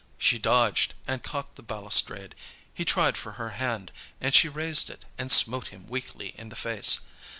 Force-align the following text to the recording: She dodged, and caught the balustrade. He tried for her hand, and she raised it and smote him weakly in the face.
She 0.17 0.39
dodged, 0.39 0.95
and 1.05 1.21
caught 1.21 1.53
the 1.57 1.61
balustrade. 1.61 2.33
He 2.73 2.83
tried 2.85 3.17
for 3.17 3.33
her 3.33 3.49
hand, 3.51 3.91
and 4.19 4.33
she 4.33 4.49
raised 4.49 4.89
it 4.89 5.05
and 5.15 5.31
smote 5.31 5.67
him 5.67 5.87
weakly 5.87 6.29
in 6.39 6.49
the 6.49 6.55
face. 6.55 7.01